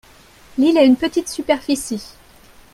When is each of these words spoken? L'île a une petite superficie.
L'île 0.57 0.79
a 0.79 0.83
une 0.83 0.95
petite 0.95 1.29
superficie. 1.29 2.03